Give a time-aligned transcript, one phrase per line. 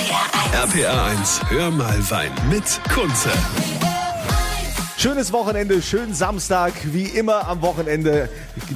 [0.00, 3.28] RPA 1, hör mal Wein mit Kunze.
[4.96, 6.72] Schönes Wochenende, schönen Samstag.
[6.84, 8.30] Wie immer am Wochenende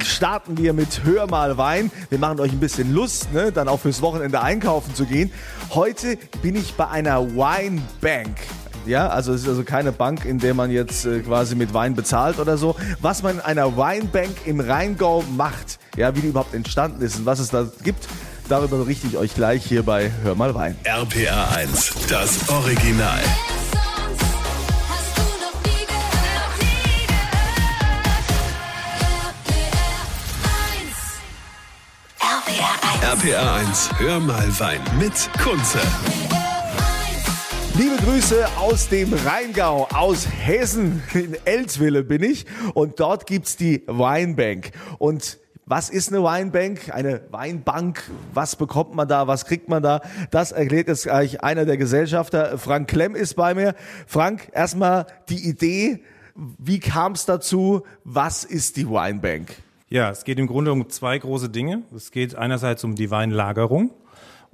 [0.04, 1.90] starten wir mit Hör mal Wein.
[2.10, 5.32] Wir machen euch ein bisschen Lust, ne, dann auch fürs Wochenende einkaufen zu gehen.
[5.70, 8.36] Heute bin ich bei einer Wine Bank.
[8.84, 11.94] Ja, also es ist also keine Bank, in der man jetzt äh, quasi mit Wein
[11.94, 12.76] bezahlt oder so.
[13.00, 17.24] Was man in einer Weinbank im Rheingau macht, ja, wie die überhaupt entstanden ist und
[17.24, 18.06] was es da gibt,
[18.48, 20.76] darüber berichte ich euch gleich hier bei Hör mal Wein.
[20.84, 23.20] RPA 1, das Original.
[33.02, 35.78] RPA 1, hör mal Wein mit Kunze.
[37.76, 41.02] Liebe Grüße aus dem Rheingau, aus Hessen.
[41.12, 44.70] In Eltville bin ich und dort gibt's die Weinbank.
[44.98, 46.90] Und was ist eine Weinbank?
[46.92, 48.02] Eine Weinbank?
[48.34, 49.26] Was bekommt man da?
[49.26, 50.02] Was kriegt man da?
[50.30, 52.58] Das erklärt jetzt gleich einer der Gesellschafter.
[52.58, 53.74] Frank Klemm ist bei mir.
[54.06, 56.02] Frank, erstmal die Idee.
[56.34, 57.82] Wie kam es dazu?
[58.04, 59.56] Was ist die Weinbank?
[59.88, 61.82] Ja, es geht im Grunde um zwei große Dinge.
[61.94, 63.90] Es geht einerseits um die Weinlagerung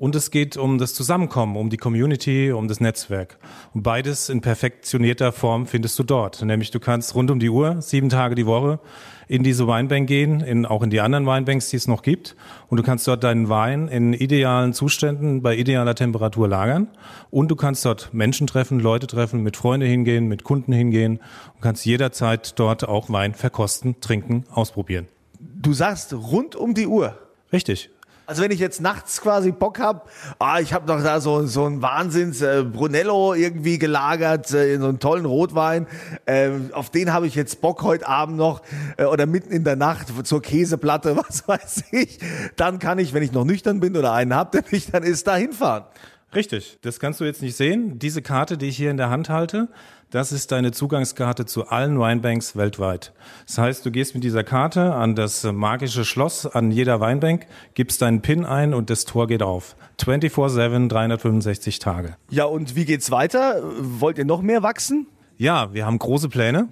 [0.00, 3.36] und es geht um das Zusammenkommen, um die Community, um das Netzwerk.
[3.74, 6.40] Und beides in perfektionierter Form findest du dort.
[6.42, 8.80] Nämlich du kannst rund um die Uhr, sieben Tage die Woche,
[9.28, 12.34] in diese Weinbank gehen, in, auch in die anderen Weinbanks, die es noch gibt.
[12.68, 16.88] Und du kannst dort deinen Wein in idealen Zuständen bei idealer Temperatur lagern.
[17.28, 21.20] Und du kannst dort Menschen treffen, Leute treffen, mit Freunden hingehen, mit Kunden hingehen
[21.54, 25.08] und kannst jederzeit dort auch Wein verkosten, trinken, ausprobieren.
[25.38, 27.18] Du sagst rund um die Uhr.
[27.52, 27.90] Richtig.
[28.30, 31.66] Also wenn ich jetzt nachts quasi Bock hab, ah, ich habe noch da so, so
[31.66, 35.88] ein Wahnsinns äh, Brunello irgendwie gelagert, äh, in so einen tollen Rotwein,
[36.26, 38.62] äh, auf den habe ich jetzt Bock heute Abend noch
[38.98, 42.20] äh, oder mitten in der Nacht zur Käseplatte, was weiß ich,
[42.54, 45.26] dann kann ich, wenn ich noch nüchtern bin oder einen hab, der mich dann ist,
[45.26, 45.86] da hinfahren.
[46.34, 47.98] Richtig, das kannst du jetzt nicht sehen.
[47.98, 49.68] Diese Karte, die ich hier in der Hand halte,
[50.10, 53.12] das ist deine Zugangskarte zu allen Winebanks weltweit.
[53.46, 58.02] Das heißt, du gehst mit dieser Karte an das magische Schloss an jeder Weinbank, gibst
[58.02, 59.76] deinen PIN ein und das Tor geht auf.
[60.00, 62.16] 24-7, 365 Tage.
[62.28, 63.62] Ja, und wie geht's weiter?
[63.78, 65.06] Wollt ihr noch mehr wachsen?
[65.36, 66.68] Ja, wir haben große Pläne.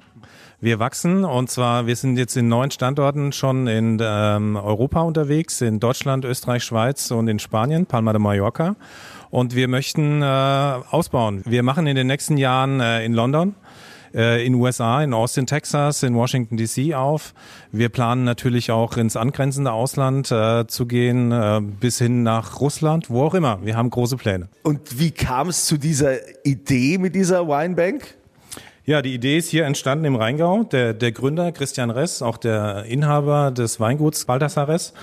[0.61, 5.61] Wir wachsen und zwar, wir sind jetzt in neun Standorten schon in ähm, Europa unterwegs,
[5.61, 8.75] in Deutschland, Österreich, Schweiz und in Spanien, Palma de Mallorca.
[9.31, 11.43] Und wir möchten äh, ausbauen.
[11.45, 13.55] Wir machen in den nächsten Jahren äh, in London
[14.15, 17.35] äh, in USA, in Austin, Texas, in Washington DC auf.
[17.73, 23.11] Wir planen natürlich auch ins angrenzende Ausland äh, zu gehen, äh, bis hin nach Russland,
[23.11, 23.65] wo auch immer.
[23.65, 24.49] Wir haben große Pläne.
[24.63, 28.15] Und wie kam es zu dieser Idee mit dieser Winebank?
[28.85, 30.65] Ja, die Idee ist hier entstanden im Rheingau.
[30.65, 34.95] Der, der Gründer Christian Ress, auch der Inhaber des Weinguts Balthasar Ress,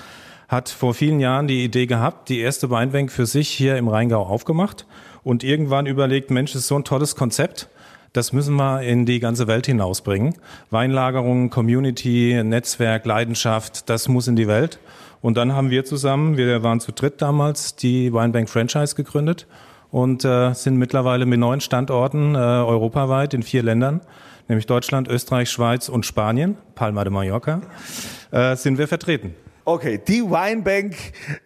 [0.48, 4.22] hat vor vielen Jahren die Idee gehabt, die erste Weinbank für sich hier im Rheingau
[4.22, 4.86] aufgemacht
[5.24, 7.68] und irgendwann überlegt, Mensch, das ist so ein tolles Konzept.
[8.12, 10.36] Das müssen wir in die ganze Welt hinausbringen.
[10.70, 14.78] Weinlagerung, Community, Netzwerk, Leidenschaft, das muss in die Welt.
[15.20, 19.46] Und dann haben wir zusammen, wir waren zu dritt damals, die Weinbank Franchise gegründet
[19.90, 24.00] und äh, sind mittlerweile mit neun Standorten äh, europaweit in vier Ländern,
[24.48, 27.60] nämlich Deutschland, Österreich, Schweiz und Spanien, Palma de Mallorca,
[28.30, 29.34] äh, sind wir vertreten.
[29.68, 30.94] Okay, die Weinbank,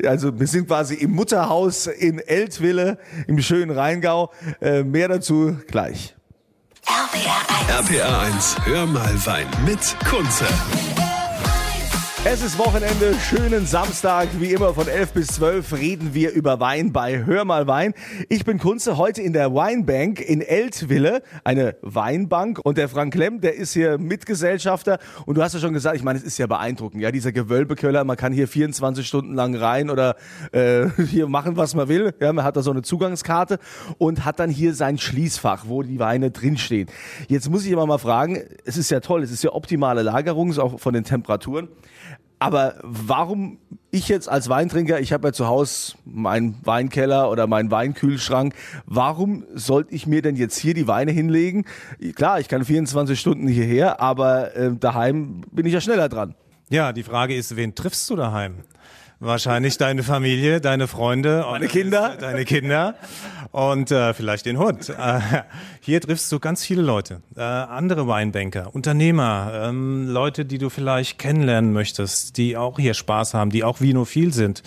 [0.04, 4.30] also wir sind quasi im Mutterhaus in Eltville im schönen Rheingau.
[4.60, 6.14] Äh, mehr dazu gleich.
[6.84, 7.90] RPA 1.
[7.90, 10.44] RPA 1, hör mal Wein mit Kunze.
[12.22, 14.28] Es ist Wochenende, schönen Samstag.
[14.38, 17.94] Wie immer von 11 bis 12 reden wir über Wein bei Hör mal Wein.
[18.28, 22.60] Ich bin Kunze, heute in der Weinbank in Eltville, eine Weinbank.
[22.62, 24.98] Und der Frank Klemm, der ist hier Mitgesellschafter.
[25.24, 28.04] Und du hast ja schon gesagt, ich meine, es ist ja beeindruckend, ja, dieser Gewölbeköller.
[28.04, 30.14] Man kann hier 24 Stunden lang rein oder
[30.52, 32.12] äh, hier machen, was man will.
[32.20, 33.58] Ja, man hat da so eine Zugangskarte
[33.96, 36.90] und hat dann hier sein Schließfach, wo die Weine drinstehen.
[37.28, 40.50] Jetzt muss ich immer mal fragen, es ist ja toll, es ist ja optimale Lagerung,
[40.58, 41.68] auch von den Temperaturen.
[42.40, 43.58] Aber warum
[43.90, 48.54] ich jetzt als Weintrinker, ich habe ja zu Hause meinen Weinkeller oder meinen Weinkühlschrank,
[48.86, 51.66] warum sollte ich mir denn jetzt hier die Weine hinlegen?
[52.14, 56.34] Klar, ich kann 24 Stunden hierher, aber äh, daheim bin ich ja schneller dran.
[56.70, 58.54] Ja, die Frage ist, wen triffst du daheim?
[59.22, 62.94] Wahrscheinlich deine Familie, deine Freunde, meine Kinder, deine Kinder
[63.52, 64.88] und äh, vielleicht den Hund.
[64.88, 65.20] Äh,
[65.80, 71.18] hier triffst du ganz viele Leute, äh, andere Weinbanker, Unternehmer, ähm, Leute, die du vielleicht
[71.18, 74.62] kennenlernen möchtest, die auch hier Spaß haben, die auch vinophil sind,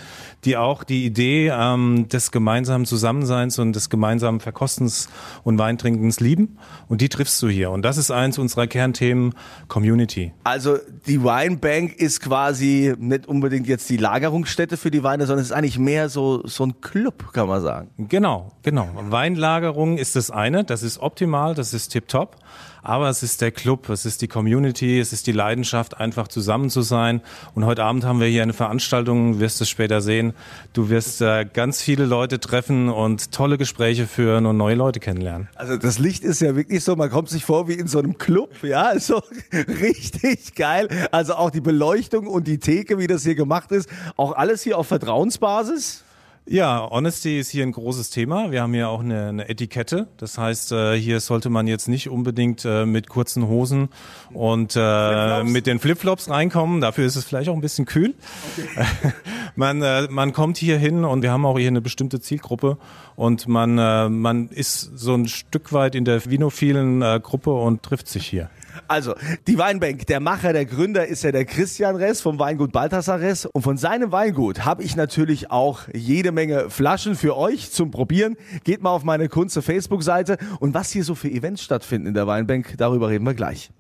[0.46, 5.10] die auch die Idee ähm, des gemeinsamen Zusammenseins und des gemeinsamen Verkostens
[5.44, 6.60] und Weintrinkens lieben.
[6.90, 7.72] Und die triffst du hier.
[7.72, 9.34] Und das ist eins unserer Kernthemen
[9.68, 10.32] Community.
[10.44, 10.78] Also
[11.08, 15.52] die Weinbank ist quasi nicht unbedingt jetzt die Lagerung Lagerungsstätte für die Weine, sondern es
[15.52, 17.90] ist eigentlich mehr so, so ein Club, kann man sagen.
[17.98, 18.90] Genau, genau.
[19.10, 22.36] Weinlagerung ist das eine, das ist optimal, das ist tipptopp.
[22.84, 26.70] Aber es ist der Club, es ist die Community, es ist die Leidenschaft, einfach zusammen
[26.70, 27.22] zu sein.
[27.56, 30.34] Und heute Abend haben wir hier eine Veranstaltung, wirst es später sehen.
[30.74, 35.48] Du wirst äh, ganz viele Leute treffen und tolle Gespräche führen und neue Leute kennenlernen.
[35.56, 38.18] Also das Licht ist ja wirklich so, man kommt sich vor wie in so einem
[38.18, 39.22] Club, ja, so
[39.54, 40.90] richtig geil.
[41.12, 43.88] Also auch die Beleuchtung und die Theke, wie das hier gemacht ist,
[44.18, 46.04] auch alles hier auf Vertrauensbasis.
[46.46, 48.52] Ja, Honesty ist hier ein großes Thema.
[48.52, 50.08] Wir haben hier auch eine, eine Etikette.
[50.18, 53.88] Das heißt, äh, hier sollte man jetzt nicht unbedingt äh, mit kurzen Hosen
[54.34, 56.82] und äh, mit den Flipflops reinkommen.
[56.82, 58.14] Dafür ist es vielleicht auch ein bisschen kühl.
[58.58, 59.14] Okay.
[59.56, 59.80] man,
[60.10, 62.78] man kommt hier hin und wir haben auch hier eine bestimmte Zielgruppe
[63.16, 68.28] und man, man ist so ein Stück weit in der vinophilen Gruppe und trifft sich
[68.28, 68.50] hier.
[68.88, 69.16] Also,
[69.48, 73.46] die Weinbank, der Macher, der Gründer ist ja der Christian Ress vom Weingut Balthasar Ress.
[73.46, 78.36] Und von seinem Weingut habe ich natürlich auch jede Menge Flaschen für euch zum Probieren.
[78.64, 80.38] Geht mal auf meine Kunze Facebook-Seite.
[80.60, 83.72] Und was hier so für Events stattfinden in der Weinbank, darüber reden wir gleich.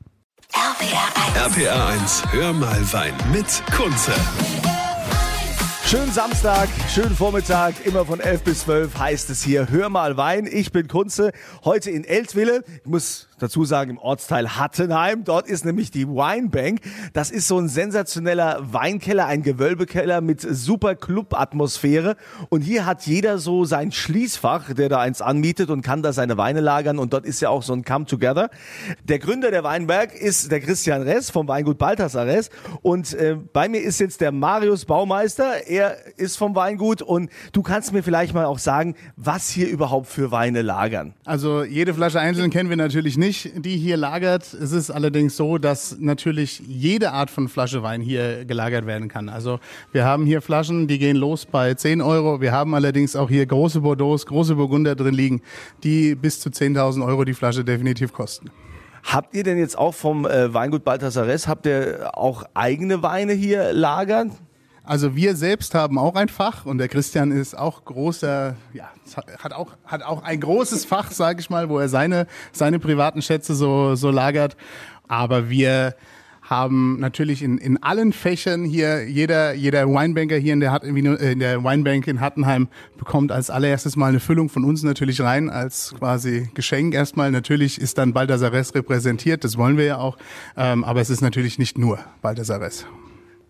[0.54, 4.14] RPR 1, RPR 1 hör mal Wein mit Kunze.
[5.94, 10.50] Schönen Samstag, schönen Vormittag, immer von 11 bis 12 heißt es hier Hör mal Wein.
[10.52, 11.32] Ich bin Kunze,
[11.64, 12.64] heute in Eltville.
[12.84, 15.24] Ich muss dazu sagen, im Ortsteil Hattenheim.
[15.26, 16.80] Dort ist nämlich die Winebank.
[17.12, 22.16] Das ist so ein sensationeller Weinkeller, ein Gewölbekeller mit super Club-Atmosphäre.
[22.50, 26.38] Und hier hat jeder so sein Schließfach, der da eins anmietet und kann da seine
[26.38, 27.00] Weine lagern.
[27.00, 28.50] Und dort ist ja auch so ein Come Together.
[29.04, 32.50] Der Gründer der Weinberg ist der Christian Ress vom Weingut Balthasar Ress.
[32.82, 35.68] Und äh, bei mir ist jetzt der Marius Baumeister.
[35.68, 35.83] Er
[36.18, 37.02] ist vom Weingut.
[37.02, 41.14] Und du kannst mir vielleicht mal auch sagen, was hier überhaupt für Weine lagern.
[41.26, 44.54] Also jede Flasche einzeln kennen wir natürlich nicht die hier lagert.
[44.54, 49.30] Es ist allerdings so, dass natürlich jede Art von Flasche Wein hier gelagert werden kann.
[49.30, 49.60] Also
[49.92, 52.42] wir haben hier Flaschen, die gehen los bei 10 Euro.
[52.42, 55.42] Wir haben allerdings auch hier große Bordeaux, große Burgunder drin liegen,
[55.84, 58.50] die bis zu 10.000 Euro die Flasche definitiv kosten.
[59.04, 63.74] Habt ihr denn jetzt auch vom äh, Weingut Balthasares, habt ihr auch eigene Weine hier
[63.74, 64.32] lagern?
[64.86, 68.90] Also wir selbst haben auch ein Fach und der Christian ist auch großer, ja,
[69.40, 73.22] hat auch hat auch ein großes Fach, sage ich mal, wo er seine seine privaten
[73.22, 74.58] Schätze so so lagert.
[75.08, 75.96] Aber wir
[76.42, 81.64] haben natürlich in, in allen Fächern hier jeder jeder Winebanker hier in der in der
[81.64, 86.50] Winebank in Hattenheim bekommt als allererstes mal eine Füllung von uns natürlich rein als quasi
[86.56, 87.32] Geschenk erstmal.
[87.32, 90.18] Natürlich ist dann Baldasares repräsentiert, das wollen wir ja auch,
[90.58, 92.86] ähm, aber es ist natürlich nicht nur Baldasares.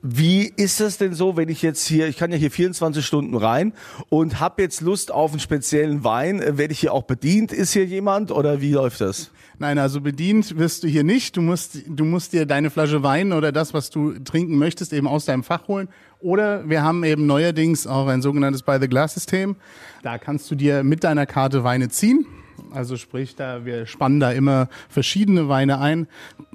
[0.05, 3.37] Wie ist es denn so, wenn ich jetzt hier, ich kann ja hier 24 Stunden
[3.37, 3.71] rein
[4.09, 7.53] und habe jetzt Lust auf einen speziellen Wein, werde ich hier auch bedient?
[7.53, 9.31] Ist hier jemand oder wie läuft das?
[9.59, 11.37] Nein, also bedient wirst du hier nicht.
[11.37, 15.07] Du musst, du musst dir deine Flasche Wein oder das, was du trinken möchtest, eben
[15.07, 15.87] aus deinem Fach holen.
[16.19, 19.55] Oder wir haben eben neuerdings auch ein sogenanntes By the Glass System.
[20.01, 22.25] Da kannst du dir mit deiner Karte Weine ziehen
[22.73, 26.07] also sprich, da wir spannen da immer verschiedene Weine ein.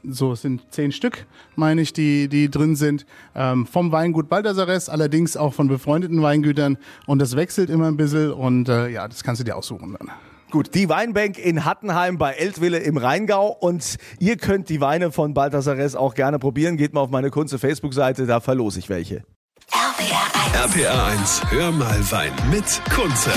[0.05, 1.27] So sind zehn Stück,
[1.57, 3.07] meine ich, die, die drin sind.
[3.35, 6.79] Ähm, vom Weingut Baldasares, allerdings auch von befreundeten Weingütern.
[7.07, 10.11] Und das wechselt immer ein bisschen und äh, ja, das kannst du dir aussuchen dann.
[10.51, 15.35] Gut, die Weinbank in Hattenheim bei Eltville im Rheingau und ihr könnt die Weine von
[15.35, 16.79] Baldasares auch gerne probieren.
[16.79, 19.25] Geht mal auf meine Kunze Facebook-Seite, da verlose ich welche.
[19.71, 20.77] RPR 1.
[20.77, 23.33] RPR 1, hör mal Wein mit Kunze.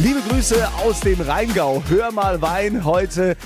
[0.00, 1.82] Liebe Grüße aus dem Rheingau.
[1.88, 3.36] Hör mal Wein heute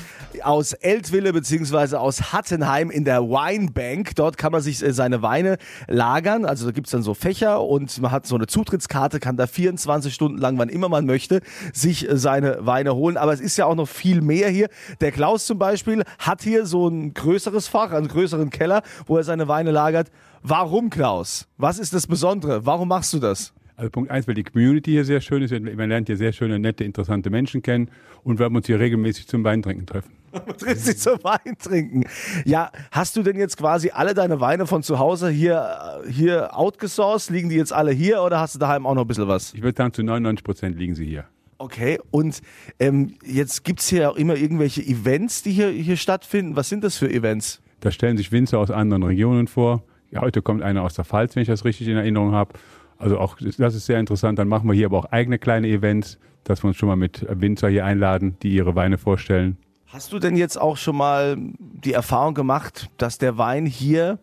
[0.42, 4.14] aus Eltville beziehungsweise aus Hattenheim in der Winebank.
[4.16, 5.56] Dort kann man sich äh, seine Weine
[5.88, 6.44] lagern.
[6.44, 10.12] Also da gibt's dann so Fächer und man hat so eine Zutrittskarte, kann da 24
[10.12, 11.40] Stunden lang, wann immer man möchte,
[11.72, 13.16] sich äh, seine Weine holen.
[13.16, 14.68] Aber es ist ja auch noch viel mehr hier.
[15.00, 19.24] Der Klaus zum Beispiel hat hier so ein größeres Fach, einen größeren Keller, wo er
[19.24, 20.10] seine Weine lagert.
[20.42, 21.48] Warum, Klaus?
[21.56, 22.66] Was ist das Besondere?
[22.66, 23.54] Warum machst du das?
[23.76, 25.52] Also Punkt eins, weil die Community hier sehr schön ist.
[25.52, 27.90] Man lernt hier sehr schöne, nette, interessante Menschen kennen
[28.22, 30.12] und wir haben uns hier regelmäßig zum Weintrinken treffen.
[30.32, 32.06] Man trifft sich zum Weintrinken.
[32.46, 37.30] Ja, hast du denn jetzt quasi alle deine Weine von zu Hause hier, hier outgesourced?
[37.30, 39.52] Liegen die jetzt alle hier oder hast du daheim auch noch ein bisschen was?
[39.52, 41.26] Ich würde sagen, zu 99 Prozent liegen sie hier.
[41.58, 42.40] Okay, und
[42.80, 46.56] ähm, jetzt gibt's hier auch immer irgendwelche Events, die hier, hier stattfinden.
[46.56, 47.60] Was sind das für Events?
[47.80, 49.84] Da stellen sich Winzer aus anderen Regionen vor.
[50.10, 52.54] Ja, heute kommt einer aus der Pfalz, wenn ich das richtig in Erinnerung habe.
[53.02, 54.38] Also auch das ist sehr interessant.
[54.38, 57.26] Dann machen wir hier aber auch eigene kleine Events, dass wir uns schon mal mit
[57.28, 59.56] Winzer hier einladen, die ihre Weine vorstellen.
[59.88, 64.20] Hast du denn jetzt auch schon mal die Erfahrung gemacht, dass der Wein hier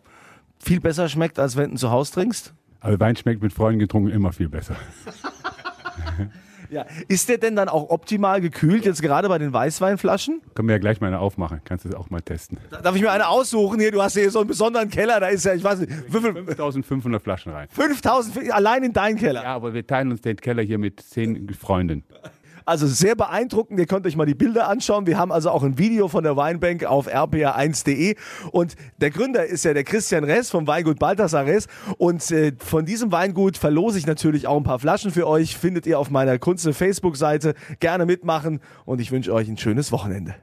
[0.58, 2.54] viel besser schmeckt, als wenn du zu Hause trinkst?
[2.80, 4.76] Also Wein schmeckt mit Freunden getrunken immer viel besser.
[6.70, 6.86] Ja.
[7.08, 10.40] Ist der denn dann auch optimal gekühlt, jetzt gerade bei den Weißweinflaschen?
[10.54, 11.60] Können wir ja gleich mal eine aufmachen.
[11.64, 12.58] Kannst du das auch mal testen.
[12.82, 13.80] Darf ich mir eine aussuchen?
[13.80, 16.20] Hier, du hast hier so einen besonderen Keller, da ist ja, ich weiß nicht, wie
[16.20, 17.68] viel, 5500 Flaschen rein.
[17.70, 19.42] 5000 allein in deinen Keller.
[19.42, 22.04] Ja, aber wir teilen uns den Keller hier mit zehn Freunden.
[22.70, 23.80] Also sehr beeindruckend.
[23.80, 25.04] Ihr könnt euch mal die Bilder anschauen.
[25.04, 28.14] Wir haben also auch ein Video von der Weinbank auf rpa1.de.
[28.52, 31.66] Und der Gründer ist ja der Christian Ress vom Weingut Balthasar Ress.
[31.98, 35.56] Und äh, von diesem Weingut verlose ich natürlich auch ein paar Flaschen für euch.
[35.56, 37.54] Findet ihr auf meiner Kunze Facebook-Seite.
[37.80, 38.60] Gerne mitmachen.
[38.84, 40.36] Und ich wünsche euch ein schönes Wochenende.